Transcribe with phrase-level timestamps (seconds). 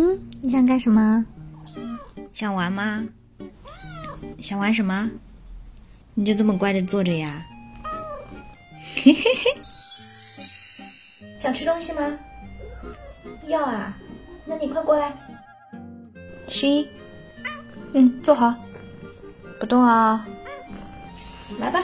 [0.00, 1.26] 嗯，你想干什么？
[2.32, 3.04] 想玩吗？
[4.40, 5.10] 想玩什么？
[6.14, 7.44] 你就这么乖的坐着呀？
[8.94, 9.60] 嘿嘿嘿。
[11.40, 12.16] 想吃东西吗？
[13.48, 13.92] 要啊，
[14.46, 15.12] 那你快过来。
[16.48, 16.88] 十一，
[17.92, 18.54] 嗯，坐好，
[19.58, 20.24] 不动啊。
[21.58, 21.82] 来吧。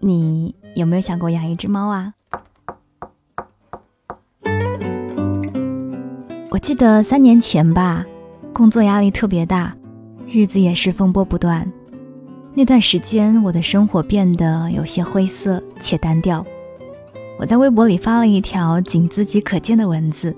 [0.00, 2.14] 你有没有想过养一只猫啊？
[6.50, 8.04] 我记得三年前吧，
[8.52, 9.76] 工作压力特别大，
[10.26, 11.70] 日子也是风波不断。
[12.54, 16.44] 那段时间，我的生活变得有些灰色且单调。
[17.38, 20.34] 我在微博里发了一条仅自己可见的文字：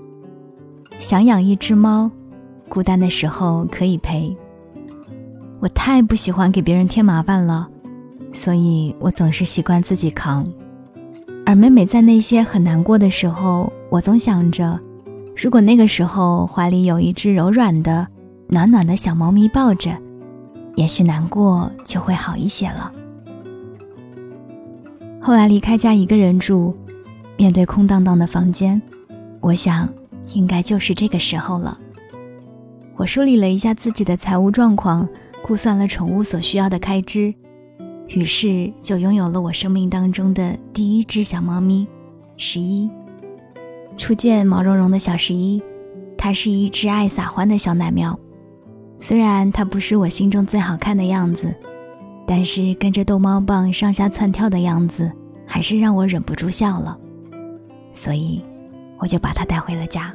[0.99, 2.11] 想养一只猫，
[2.69, 4.37] 孤单的时候可以陪。
[5.59, 7.70] 我太不喜欢给别人添麻烦了。
[8.33, 10.45] 所以我总是习惯自己扛，
[11.45, 14.79] 而每每在那些很难过的时候，我总想着，
[15.35, 18.07] 如果那个时候怀里有一只柔软的、
[18.47, 19.91] 暖暖的小猫咪抱着，
[20.75, 22.91] 也许难过就会好一些了。
[25.19, 26.75] 后来离开家一个人住，
[27.37, 28.81] 面对空荡荡的房间，
[29.39, 29.87] 我想，
[30.33, 31.77] 应该就是这个时候了。
[32.95, 35.07] 我梳理了一下自己的财务状况，
[35.43, 37.33] 估算了宠物所需要的开支。
[38.13, 41.87] 于是就拥有了我生命当中的第一只小猫咪，
[42.35, 42.89] 十一。
[43.95, 45.63] 初见毛茸茸的小十一，
[46.17, 48.19] 它是一只爱撒欢的小奶喵。
[48.99, 51.55] 虽然它不是我心中最好看的样子，
[52.27, 55.09] 但是跟着逗猫棒上下窜跳的样子，
[55.45, 56.97] 还是让我忍不住笑了。
[57.93, 58.43] 所以，
[58.97, 60.13] 我就把它带回了家。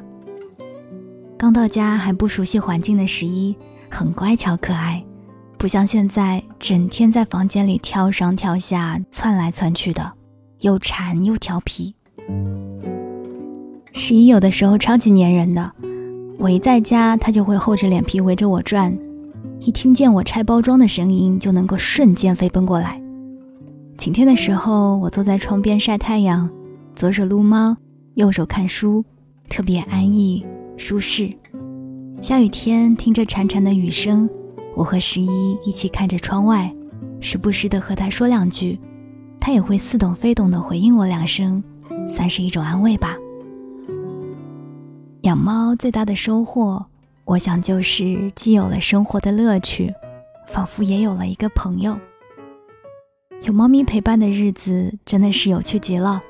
[1.35, 3.55] 刚到家还不熟悉环境的十一，
[3.89, 5.03] 很乖巧可爱。
[5.57, 10.13] 不像现在整天在房间里跳上跳下、窜来窜去的，
[10.59, 11.95] 又馋又调皮。
[13.91, 15.71] 十一有的时候超级粘人的，
[16.37, 18.95] 我一在家，他就会厚着脸皮围着我转，
[19.59, 23.01] 一听见我拆包装的声音，就能够瞬间飞奔过来。
[23.97, 26.47] 晴天的时候，我坐在窗边晒太阳，
[26.95, 27.75] 左手撸猫，
[28.13, 29.03] 右手看书，
[29.49, 30.45] 特别安逸
[30.77, 31.35] 舒适。
[32.21, 34.29] 下雨天，听着潺潺的雨声。
[34.77, 36.71] 我和十一一起看着窗外，
[37.19, 38.79] 时不时的和他说两句，
[39.39, 41.63] 他也会似懂非懂的回应我两声，
[42.07, 43.17] 算是一种安慰吧。
[45.21, 46.85] 养猫最大的收获，
[47.25, 49.91] 我想就是既有了生活的乐趣，
[50.47, 51.97] 仿佛也有了一个朋友。
[53.41, 56.21] 有猫咪陪伴的日子真的是有趣极了，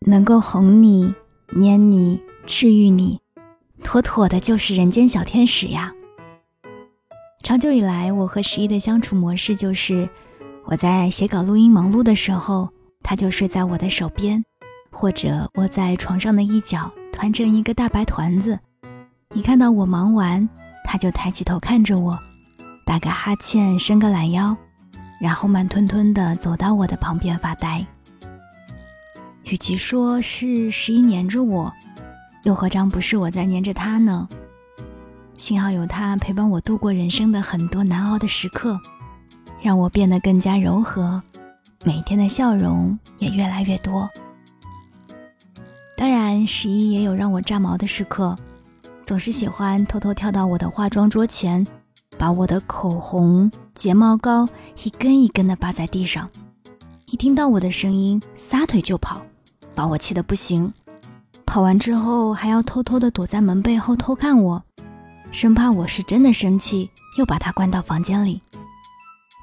[0.00, 1.14] 能够哄你、
[1.56, 3.20] 黏你、治愈你，
[3.82, 5.94] 妥妥的就是人间小天使呀。
[7.42, 10.08] 长久以来，我和十一的相处模式就是：
[10.66, 12.68] 我在写稿、录音忙碌的时候，
[13.02, 14.44] 他就睡在我的手边，
[14.90, 18.58] 或者窝在床上的一角，团成一个大白团子。
[19.34, 20.46] 一看到我忙完，
[20.84, 22.18] 他就抬起头看着我，
[22.84, 24.54] 打个哈欠，伸个懒腰，
[25.20, 27.84] 然后慢吞吞地走到我的旁边发呆。
[29.44, 31.72] 与其说是十一黏着我，
[32.44, 34.28] 又何尝不是我在黏着他呢？
[35.40, 38.78] 幸好有他陪伴我度过人生的很多难熬的时刻，
[39.62, 41.22] 让我变得更加柔和，
[41.82, 44.06] 每天的笑容也越来越多。
[45.96, 48.36] 当然，十一也有让我炸毛的时刻，
[49.02, 51.66] 总是喜欢偷偷跳到我的化妆桌前，
[52.18, 54.46] 把我的口红、睫毛膏
[54.84, 56.28] 一根一根的扒在地上，
[57.06, 59.22] 一听到我的声音，撒腿就跑，
[59.74, 60.70] 把我气得不行。
[61.46, 64.62] 跑完之后，还要偷偷的躲在门背后偷看我。
[65.32, 68.42] 生怕我是真的生气，又把他关到房间里，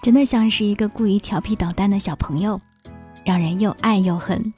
[0.04, 2.60] 真的像是一个故意调皮捣蛋的小朋友，
[3.24, 4.54] 让人又爱又恨。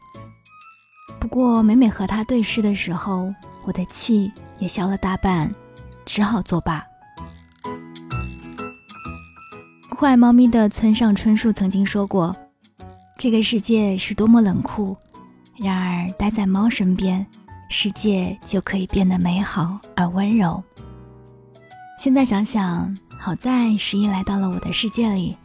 [1.20, 5.54] 不过每每和他对视的时候，我的气也消了大半，
[6.04, 6.84] 只好作罢。
[9.92, 12.36] 酷爱猫咪的村上春树曾经说过
[13.18, 14.98] ：“这个世界是多么冷酷，
[15.58, 17.26] 然而待在猫身边，
[17.70, 20.62] 世界就可以变得美好而温柔。”
[22.00, 25.36] 现在想想，好在十一来到了我的世界里，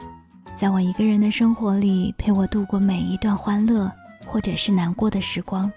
[0.56, 3.90] 在我一个人的生活里陪我度过每一段欢乐
[4.24, 5.68] 或者是难过的时光，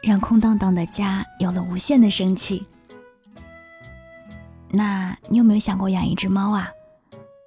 [0.00, 2.64] 让空荡荡的家有了无限的生气。
[4.70, 6.68] 那你有没有想过养一只猫啊？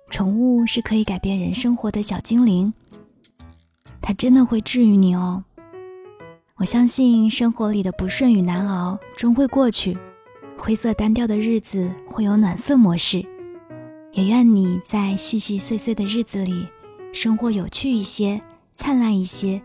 [0.10, 2.74] 宠物是可以改变人生活的小精灵，
[4.02, 5.46] 它真的会治愈你哦。
[6.58, 9.98] 我相信生活里的不顺与难熬终会过去。
[10.60, 13.26] 灰色单调的日子会有暖色模式，
[14.12, 16.68] 也愿你在细细碎碎的日子里，
[17.14, 18.40] 生活有趣一些，
[18.76, 19.62] 灿烂一些，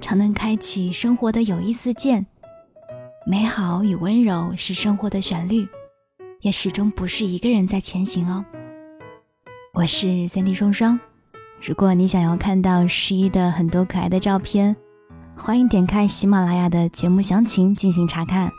[0.00, 2.26] 常能开启生活的有意思见。
[3.24, 5.66] 美好与温柔是生活的旋律，
[6.40, 8.44] 也始终不是一个人在前行哦。
[9.74, 10.98] 我是三 D 双双，
[11.64, 14.74] 如果你想要看到十一的很多可爱的照片，
[15.36, 18.50] 欢迎点开喜马拉雅的节目详情进行查看。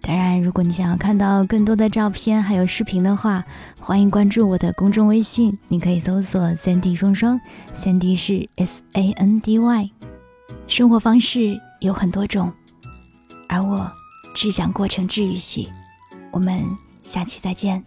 [0.00, 3.44] 当然，如果你想要看到更多的照片还有视频的话，
[3.78, 7.38] 欢迎关注我的公众微信，你可以搜索“三 D 双双”，
[7.74, 9.90] 三 D 是 S A N D Y。
[10.66, 12.52] 生活方式有很多种，
[13.48, 13.90] 而我
[14.34, 15.68] 只想过成治愈系。
[16.30, 16.64] 我们
[17.02, 17.84] 下期再见。